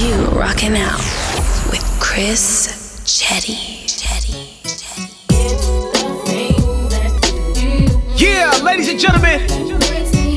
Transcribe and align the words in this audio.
You 0.00 0.24
rocking 0.28 0.74
out 0.76 0.96
with 1.70 1.84
Chris 2.00 3.00
Chetty. 3.04 3.82
Yeah, 8.18 8.50
ladies 8.64 8.88
and 8.88 8.98
gentlemen, 8.98 9.46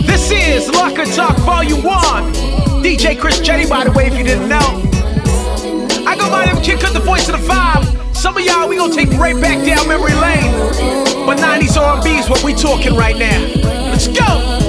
this 0.06 0.30
is 0.30 0.68
Locker 0.70 1.06
Talk 1.06 1.38
Volume 1.38 1.84
1. 1.84 2.34
DJ 2.84 3.18
Chris 3.18 3.40
Chetty, 3.40 3.70
by 3.70 3.86
the 3.86 3.92
way, 3.92 4.08
if 4.08 4.18
you 4.18 4.26
didn't 4.26 4.50
know. 4.50 4.60
I 6.06 6.18
go 6.20 6.30
by 6.30 6.46
them 6.46 6.62
Kid 6.62 6.82
Kut, 6.82 6.94
the 6.94 7.00
voice 7.00 7.30
of 7.30 7.40
the 7.40 7.48
vibe. 7.48 8.14
Some 8.14 8.36
of 8.36 8.44
y'all, 8.44 8.68
we 8.68 8.76
gonna 8.76 8.94
take 8.94 9.10
right 9.12 9.40
back 9.40 9.66
down 9.66 9.88
memory 9.88 10.14
lane. 10.16 10.52
But 11.26 11.38
90s 11.38 11.78
R&B 11.78 12.18
is 12.18 12.30
what 12.30 12.44
we 12.44 12.54
talking 12.54 12.96
right 12.96 13.18
now. 13.18 13.40
Let's 13.90 14.08
go! 14.08 14.65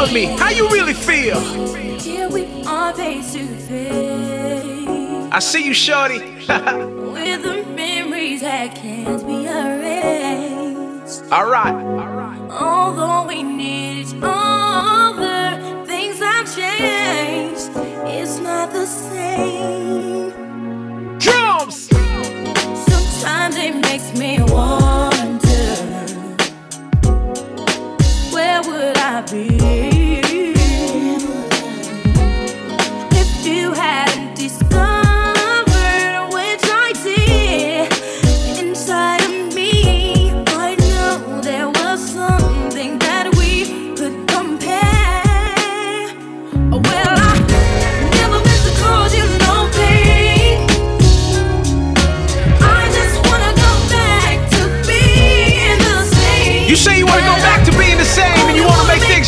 with 0.00 0.12
me. 0.12 0.24
How 0.24 0.50
you 0.50 0.68
really 0.68 0.94
feel? 0.94 1.40
Here 1.98 2.28
we 2.28 2.46
are 2.64 2.94
face 2.94 3.32
to 3.32 3.44
face. 3.46 5.32
I 5.32 5.40
see 5.40 5.64
you, 5.64 5.74
shorty. 5.74 6.18
with 6.18 7.42
the 7.42 7.64
memories 7.74 8.40
that 8.42 8.76
can't 8.76 9.26
be 9.26 9.46
erased. 9.46 11.24
All 11.32 11.46
right. 11.50 11.74
All 11.74 12.14
right. 12.22 12.38
Although 12.50 13.26
we 13.26 13.42
need 13.42 14.06
each 14.06 14.14
other, 14.22 15.84
things 15.86 16.18
have 16.20 16.46
changed. 16.54 17.70
It's 18.06 18.38
not 18.38 18.70
the 18.72 18.86
same. 18.86 20.30
Drums. 21.18 21.88
Sometimes 22.86 23.56
it 23.56 23.74
makes 23.74 24.12
me 24.16 24.40
want. 24.42 24.87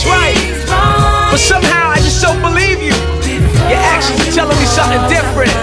things 0.01 0.13
right. 0.13 1.31
But 1.31 1.39
somehow 1.39 1.91
I 1.91 1.97
just 1.97 2.23
don't 2.23 2.41
believe 2.41 2.83
you. 2.83 2.95
Your 3.69 3.79
actions 3.79 4.21
are 4.29 4.33
telling 4.33 4.59
me 4.59 4.67
something 4.67 5.01
different. 5.09 5.60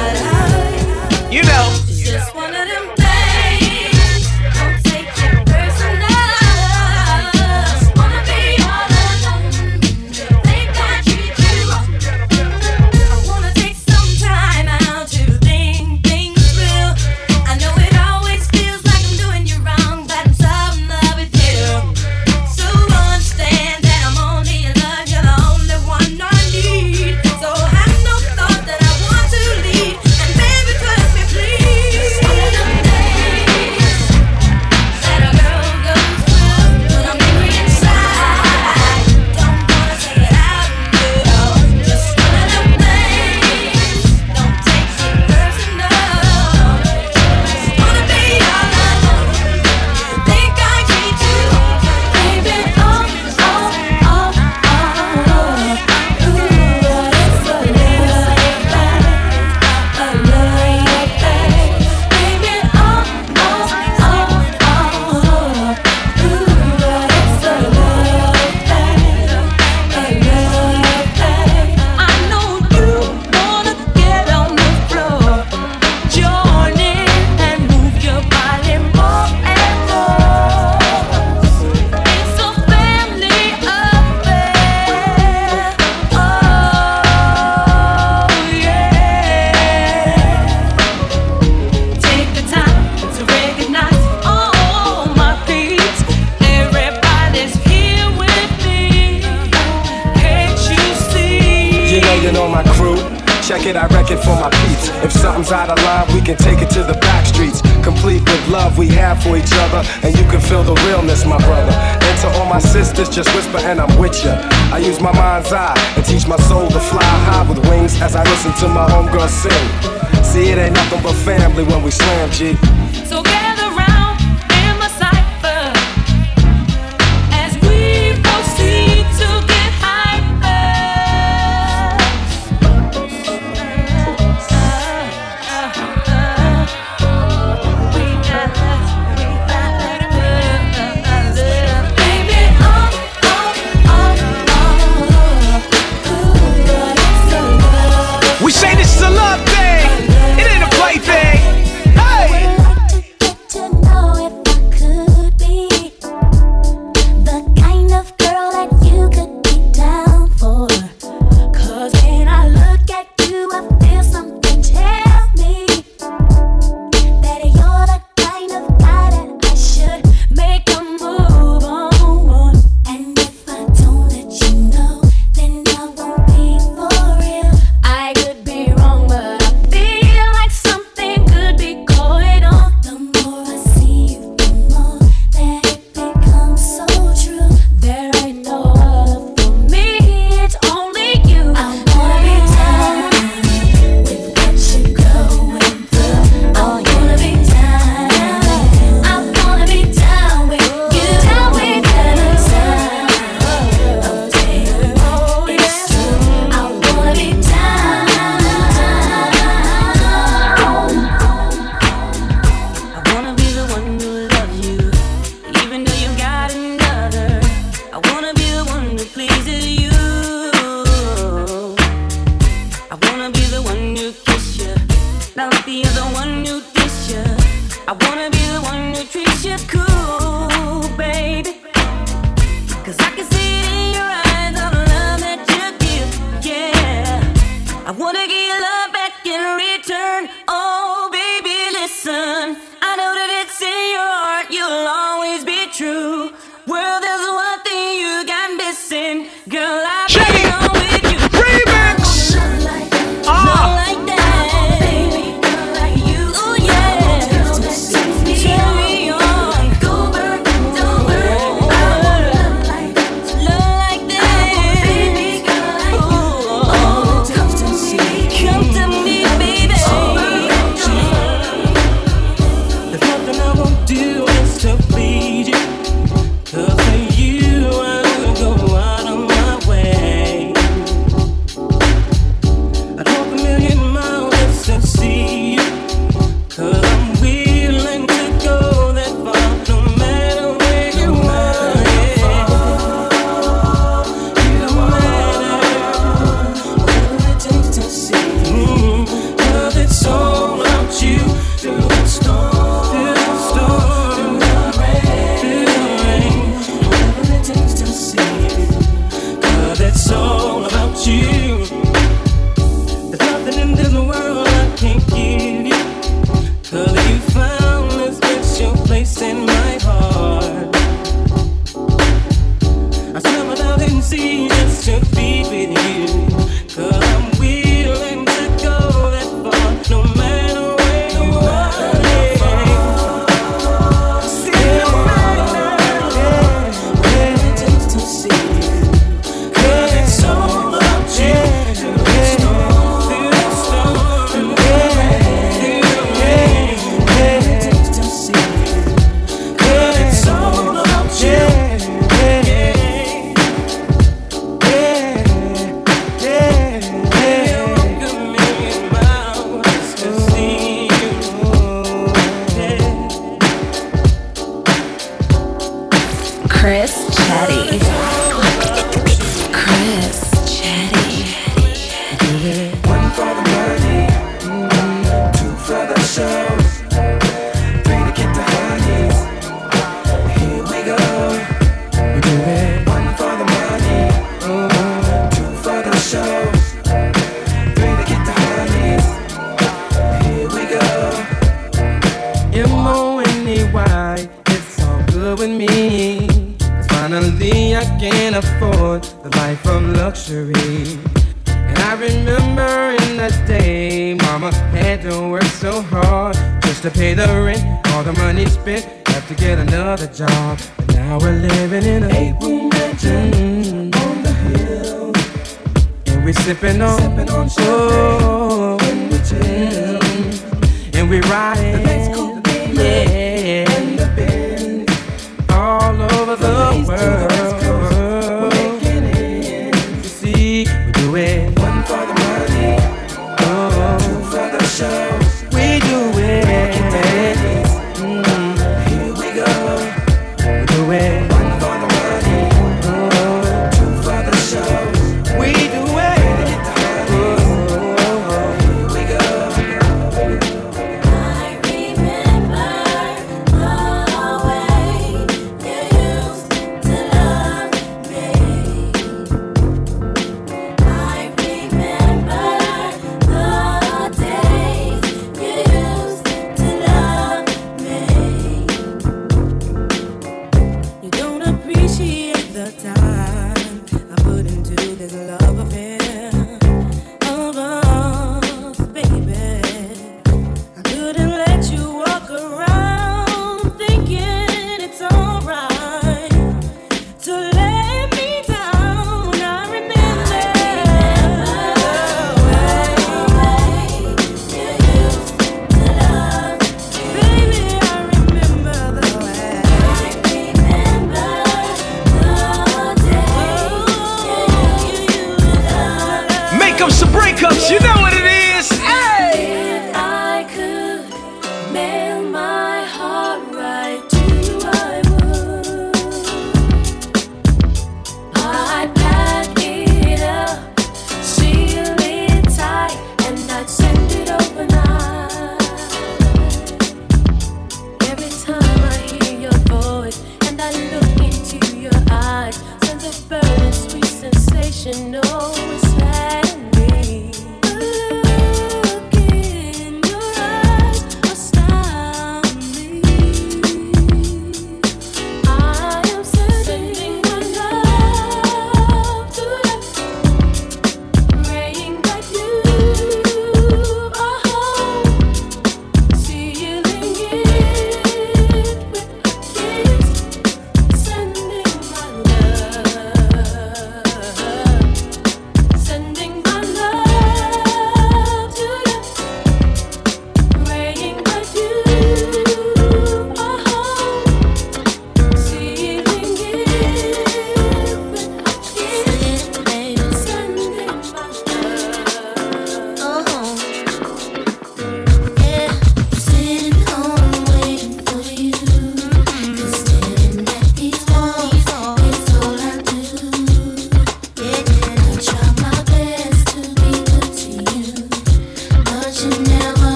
Just 113.17 113.33
whisper 113.33 113.57
and 113.65 113.81
I'm 113.81 113.89
with 113.99 114.23
ya. 114.23 114.37
I 114.71 114.77
use 114.77 115.01
my 115.01 115.11
mind's 115.11 115.51
eye 115.51 115.73
and 115.97 116.05
teach 116.05 116.27
my 116.27 116.37
soul 116.37 116.67
to 116.69 116.79
fly 116.79 117.01
high 117.01 117.49
with 117.49 117.57
wings 117.67 117.99
as 117.99 118.15
I 118.15 118.21
listen 118.21 118.53
to 118.61 118.67
my 118.67 118.85
homegirl 118.85 119.27
sing. 119.27 120.23
See, 120.23 120.51
it 120.51 120.59
ain't 120.59 120.75
nothing 120.75 121.01
but 121.01 121.13
family 121.25 121.63
when 121.63 121.81
we 121.81 121.89
slam, 121.89 122.29
G. 122.29 122.53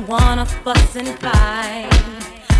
don't 0.00 0.08
wanna 0.08 0.46
fuss 0.46 0.96
and 0.96 1.08
fight. 1.18 1.88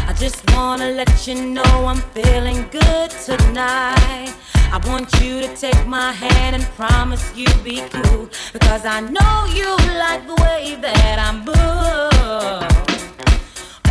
I 0.08 0.14
just 0.18 0.42
wanna 0.54 0.90
let 0.90 1.26
you 1.26 1.34
know 1.34 1.86
I'm 1.86 2.00
feeling 2.14 2.66
good 2.70 3.10
tonight. 3.10 4.34
I 4.72 4.78
want 4.86 5.12
you 5.20 5.40
to 5.40 5.56
take 5.56 5.86
my 5.86 6.12
hand 6.12 6.56
and 6.56 6.64
promise 6.76 7.32
you'll 7.36 7.64
be 7.64 7.82
cool. 7.90 8.28
Because 8.52 8.84
I 8.84 9.00
know 9.00 9.46
you 9.58 9.70
like 9.98 10.26
the 10.26 10.34
way 10.42 10.76
that 10.80 11.18
I 11.18 11.32
move. 11.48 11.56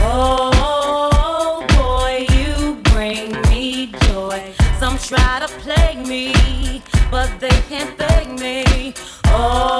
Oh, 0.01 1.65
boy, 1.77 2.27
you 2.35 2.75
bring 2.93 3.31
me 3.49 3.87
joy. 4.07 4.53
Some 4.79 4.97
try 4.97 5.39
to 5.39 5.47
plague 5.63 6.05
me, 6.07 6.81
but 7.09 7.29
they 7.39 7.57
can't 7.69 7.97
fake 7.97 8.31
me. 8.39 8.93
Oh, 9.25 9.78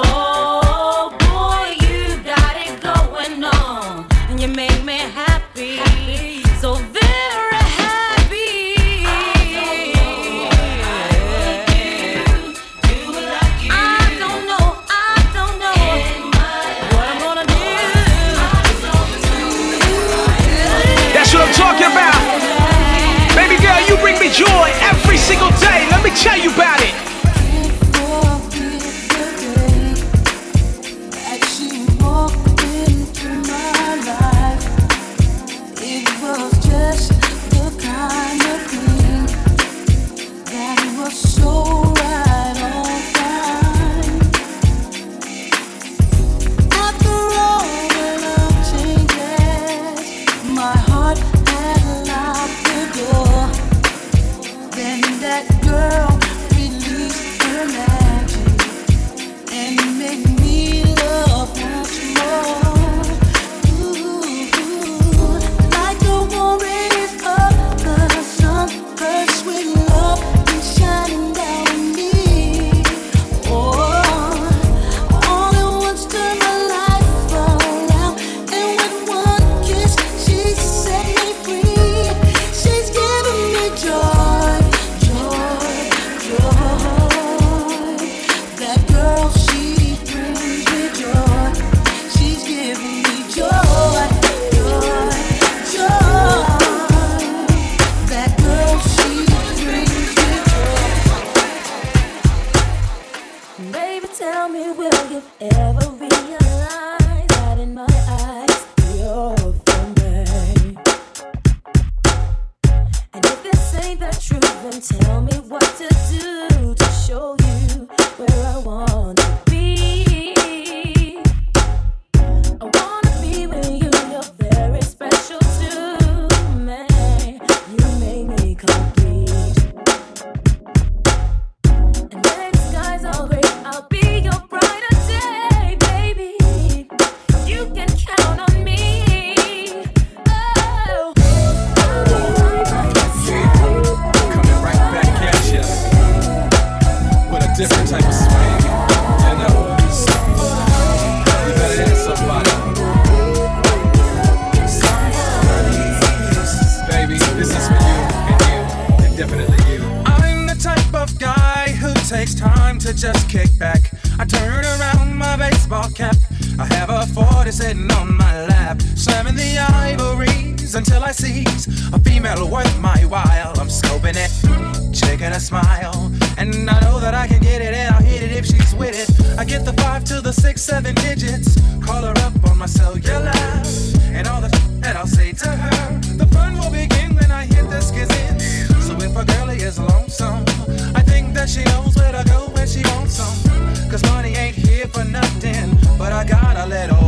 I 196.60 196.66
let 196.66 196.90
all 196.90 196.99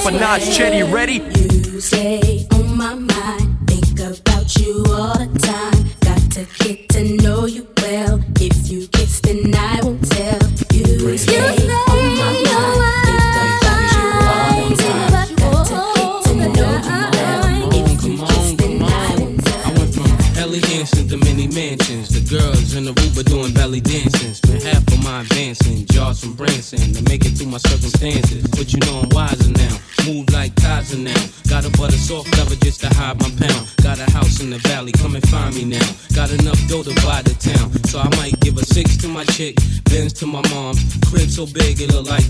up 0.00 0.12
a 0.12 0.18
notch, 0.18 0.42
Chetty 0.42 0.90
ready. 0.90 1.14
You. 1.14 2.39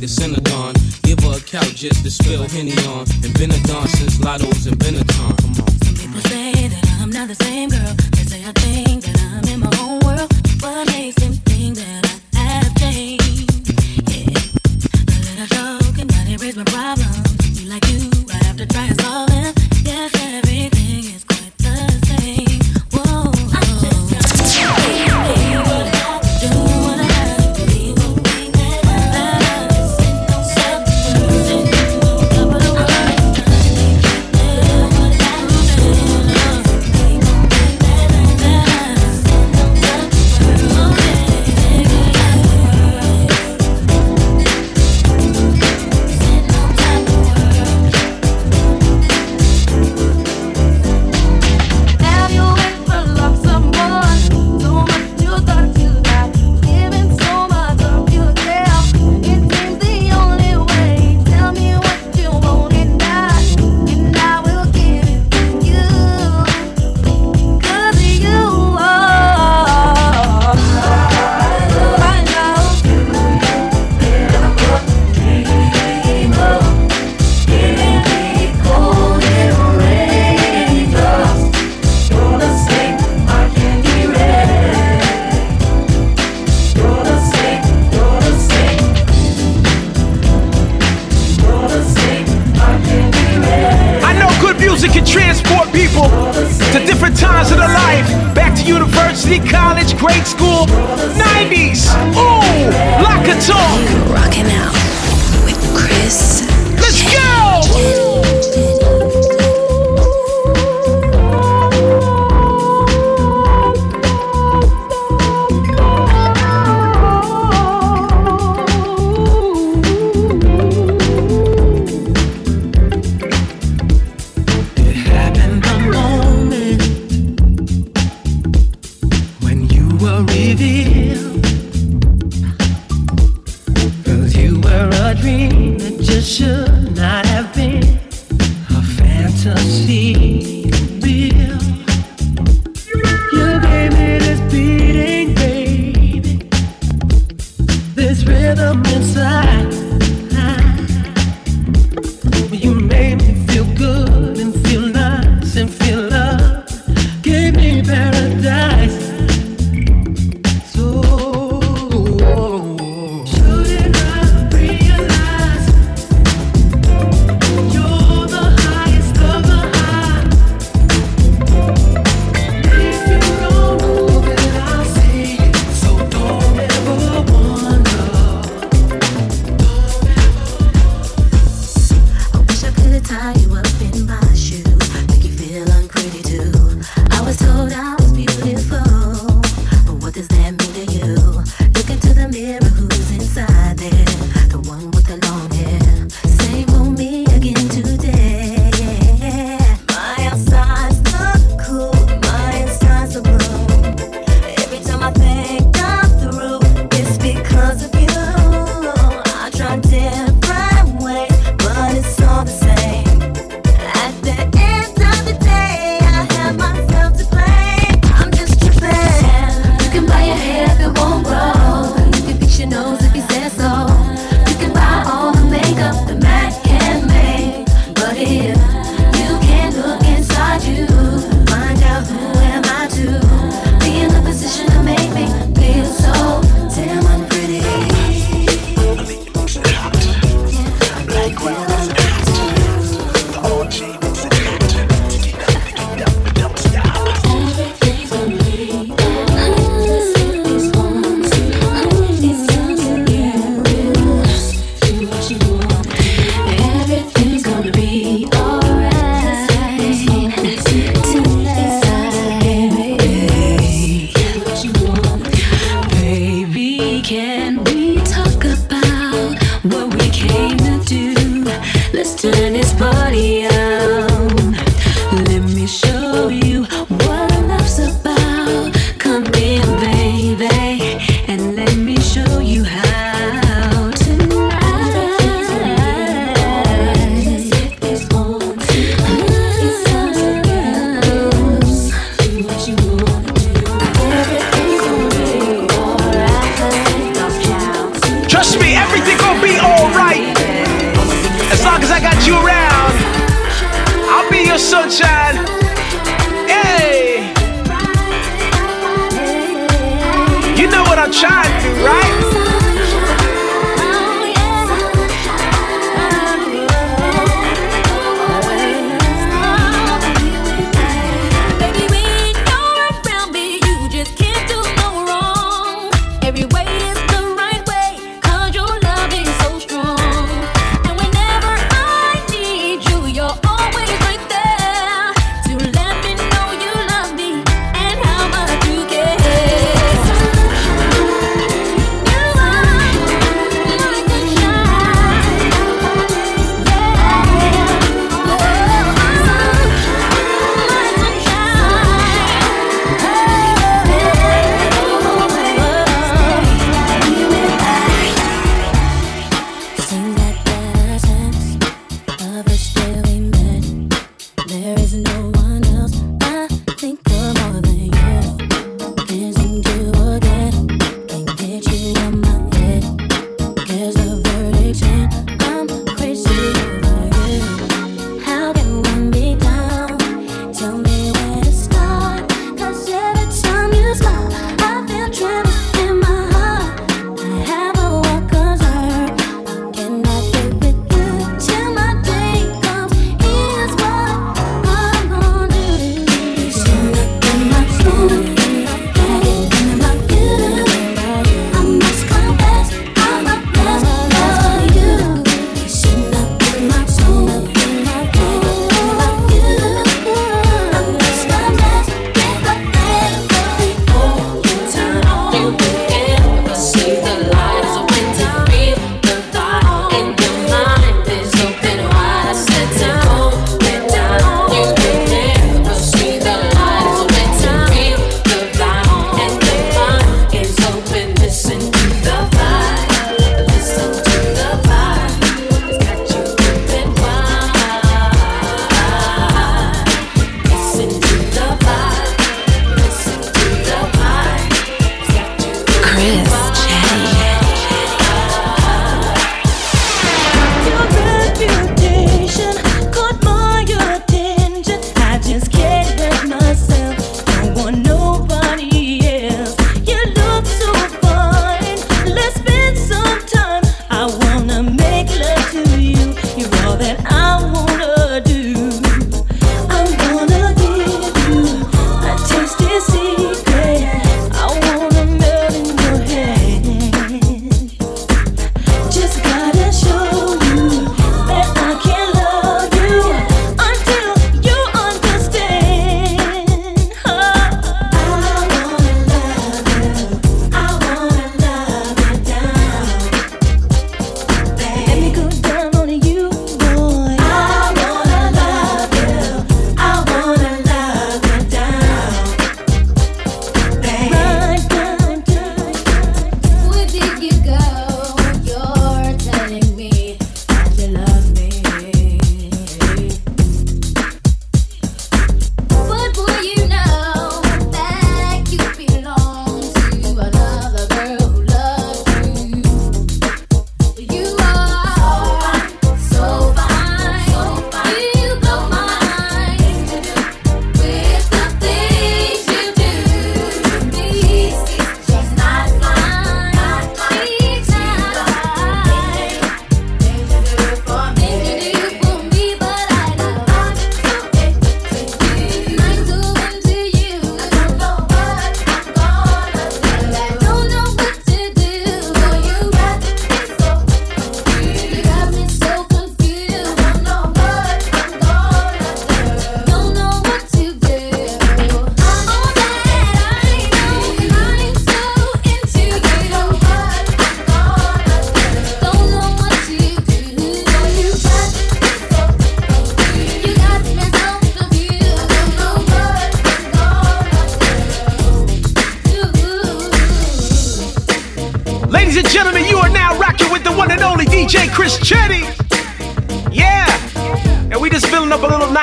the 0.01 0.09
Synagogue. 0.09 0.77
Give 1.03 1.21
her 1.21 1.37
a 1.37 1.41
couch 1.41 1.75
just 1.75 2.03
to 2.05 2.11
spill 2.11 2.49
Henny 2.49 2.73
on. 2.89 3.10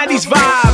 Up 0.07 0.11
a 0.11 0.15
little 0.15 0.17
90s 0.17 0.27
vibe. 0.27 0.66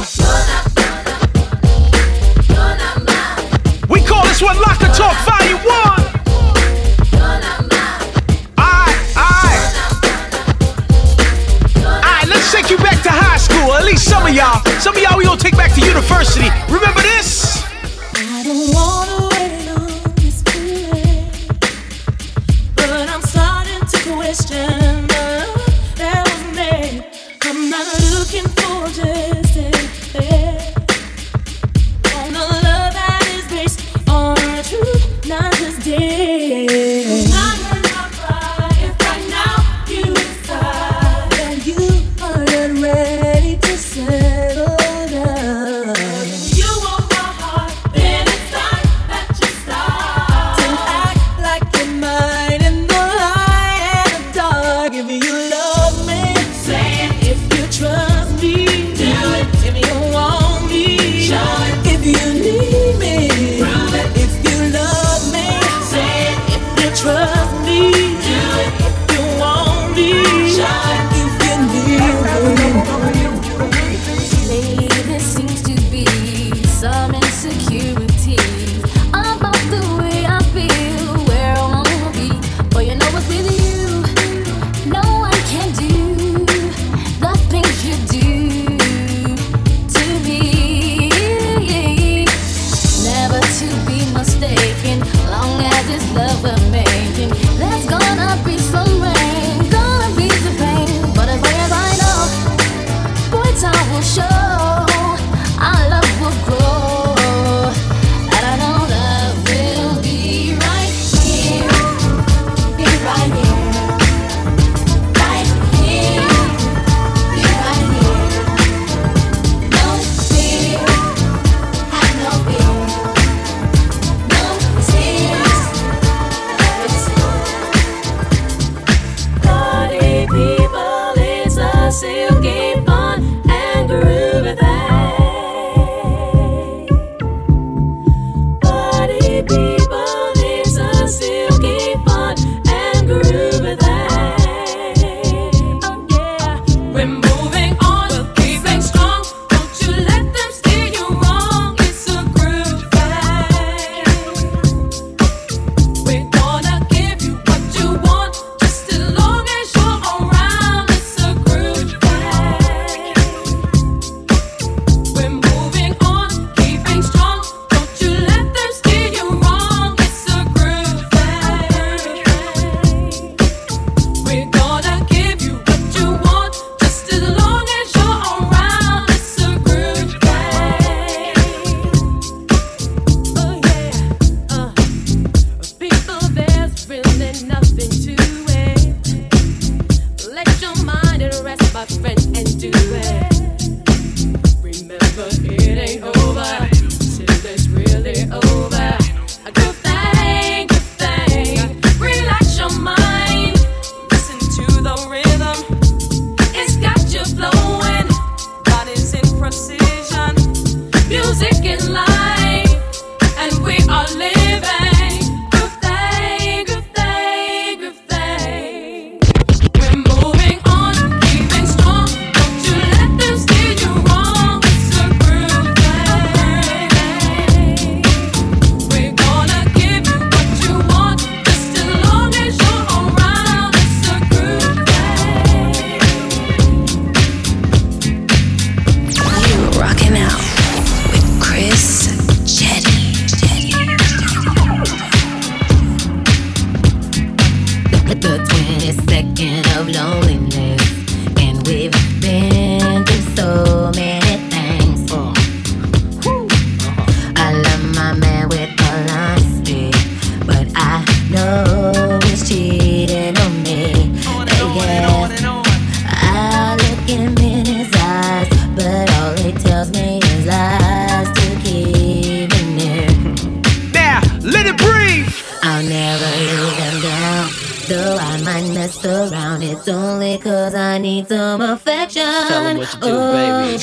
Just 282.33 282.47
tell 282.47 282.63
what 282.63 282.97
do, 282.99 283.13
baby. 283.31 283.77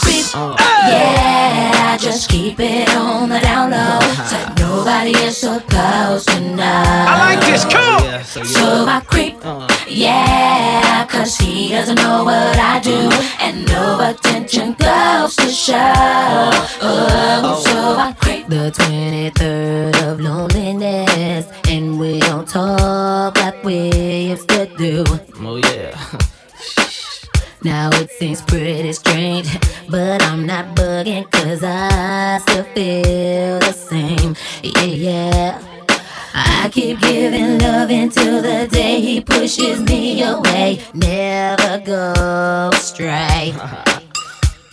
Creep. 0.00 0.24
Uh. 0.34 0.56
Yeah, 0.88 1.96
just 1.98 2.30
keep 2.30 2.58
it 2.58 2.88
on 2.96 3.28
the 3.28 3.38
down 3.40 3.70
low. 3.70 3.76
Uh-huh. 3.76 4.24
So 4.30 4.64
nobody 4.64 5.10
is 5.10 5.36
supposed 5.36 6.28
to 6.30 6.40
know. 6.40 6.64
I 6.64 7.34
like 7.34 7.44
this. 7.44 7.64
Come 7.66 7.96
on. 7.96 8.04
Yeah, 8.04 8.22
so, 8.22 8.42
so 8.44 8.86
I 8.86 9.00
creep. 9.00 9.36
Uh, 9.44 9.68
yeah, 9.86 11.06
cause 11.06 11.36
he 11.36 11.68
doesn't 11.68 11.96
know 11.96 12.24
what 12.24 12.56
I 12.56 12.80
do. 12.80 12.96
Uh-huh. 12.96 13.44
And 13.44 13.68
no 13.68 14.00
attention 14.08 14.72
goes 14.72 15.36
to 15.36 15.50
show. 15.50 15.74
Uh-huh. 15.76 16.86
Um, 16.86 17.44
oh, 17.44 17.62
so 17.62 17.76
I 17.76 18.14
creep. 18.14 18.46
The 18.46 18.70
23rd 18.72 20.10
of 20.10 20.20
loneliness. 20.20 21.46
And 21.68 22.00
we 22.00 22.20
don't 22.20 22.48
talk 22.48 23.36
like 23.36 23.62
we 23.62 24.30
used 24.30 24.48
to 24.48 24.64
do. 24.78 25.04
Oh, 25.40 25.56
yeah. 25.56 26.18
Now 27.64 27.90
it 27.92 28.10
seems 28.10 28.42
pretty 28.42 28.92
strange, 28.92 29.48
but 29.88 30.20
I'm 30.22 30.46
not 30.46 30.74
bugging 30.74 31.30
cause 31.30 31.62
I 31.62 32.38
still 32.38 32.64
feel 32.64 33.60
the 33.60 33.72
same. 33.72 34.34
Yeah, 34.62 34.82
yeah. 34.82 35.62
I 36.34 36.68
keep 36.72 36.98
giving 37.00 37.58
love 37.60 37.90
until 37.90 38.42
the 38.42 38.66
day 38.66 39.00
he 39.00 39.20
pushes 39.20 39.80
me 39.80 40.22
away. 40.22 40.80
Never 40.92 41.80
go 41.84 42.70
astray. 42.72 43.54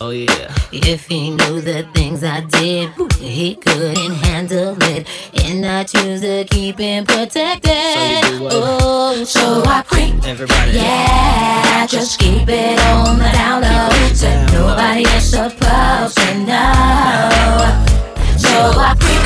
Oh 0.02 0.08
yeah. 0.08 0.54
If 0.72 1.08
he 1.08 1.28
knew 1.28 1.60
the 1.60 1.86
things 1.92 2.24
I 2.24 2.40
did, 2.40 2.88
he 3.18 3.56
couldn't 3.56 4.14
handle 4.24 4.74
it. 4.84 5.06
And 5.44 5.66
I 5.66 5.84
choose 5.84 6.22
to 6.22 6.44
keep 6.44 6.78
him 6.78 7.04
protected. 7.04 7.70
So 7.70 8.32
you 8.32 8.38
do 8.38 8.44
what? 8.44 8.52
oh, 8.54 9.24
so 9.24 9.62
I 9.66 9.82
creep. 9.82 10.24
Everybody. 10.24 10.72
Yeah, 10.72 11.86
just 11.86 12.18
keep 12.18 12.48
it 12.48 12.80
on 12.80 13.18
the 13.18 13.30
down 13.30 13.60
low. 13.60 13.90
So 14.14 14.30
nobody 14.56 15.02
is 15.02 15.22
supposed 15.22 16.16
to 16.16 16.34
know. 16.48 17.28
So 18.40 18.56
I 18.80 18.96
creep. 19.00 19.20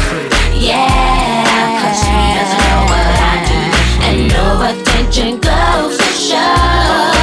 Yeah, 0.61 1.71
cause 1.87 2.03
he 2.03 2.35
doesn't 2.35 2.63
know 2.67 2.83
what 2.91 3.15
I 3.23 3.47
do. 3.47 3.63
And 4.11 4.19
no 4.27 4.47
attention 4.75 5.39
goes 5.39 5.99
to 5.99 6.05
show. 6.05 7.15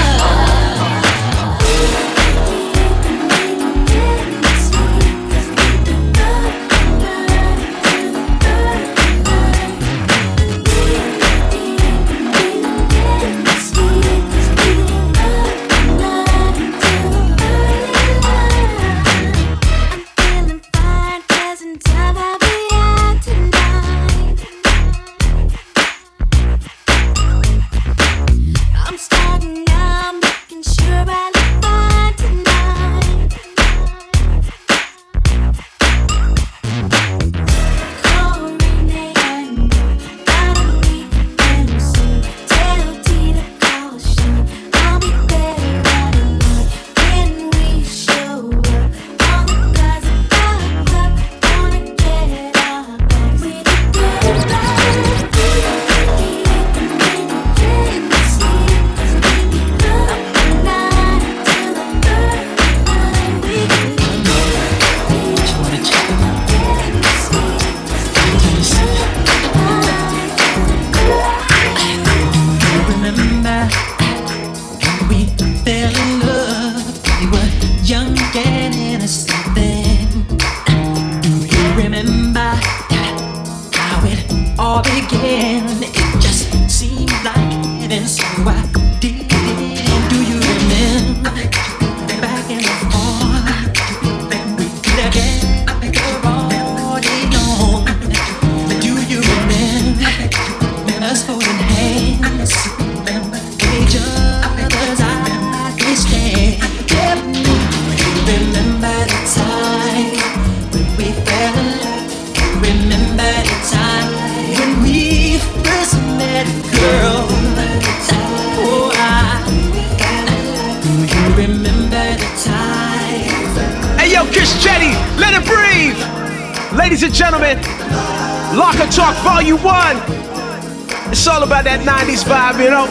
Talk 129.41 129.59
Volume 129.59 129.63
1. 129.63 131.11
It's 131.11 131.25
all 131.25 131.41
about 131.41 131.63
that 131.63 131.81
90s 131.81 132.23
vibe, 132.23 132.61
you 132.61 132.69
know. 132.69 132.85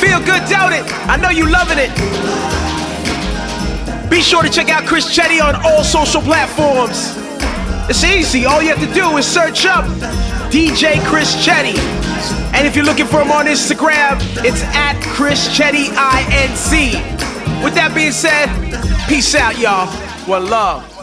Feel 0.00 0.18
good, 0.20 0.48
doubt 0.48 0.72
it. 0.72 0.82
I 1.06 1.16
know 1.18 1.28
you 1.28 1.44
loving 1.50 1.76
it. 1.78 1.92
Be 4.08 4.22
sure 4.22 4.42
to 4.42 4.48
check 4.48 4.70
out 4.70 4.86
Chris 4.86 5.06
Chetty 5.06 5.42
on 5.44 5.56
all 5.62 5.84
social 5.84 6.22
platforms. 6.22 7.12
It's 7.90 8.02
easy. 8.02 8.46
All 8.46 8.62
you 8.62 8.74
have 8.74 8.80
to 8.80 8.94
do 8.94 9.18
is 9.18 9.26
search 9.26 9.66
up 9.66 9.84
DJ 10.50 11.04
Chris 11.04 11.36
Chetty. 11.36 11.76
And 12.54 12.66
if 12.66 12.74
you're 12.74 12.86
looking 12.86 13.06
for 13.06 13.20
him 13.20 13.30
on 13.30 13.44
Instagram, 13.44 14.16
it's 14.42 14.62
at 14.72 14.98
Chris 15.02 15.48
Chetty 15.48 15.88
INC. 15.92 16.94
With 17.62 17.74
that 17.74 17.92
being 17.94 18.12
said, 18.12 18.48
peace 19.06 19.34
out, 19.34 19.58
y'all. 19.58 19.86
One 20.26 20.48
love. 20.48 20.93